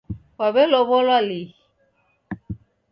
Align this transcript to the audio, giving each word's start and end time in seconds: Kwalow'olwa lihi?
Kwalow'olwa 0.35 1.17
lihi? 1.27 1.47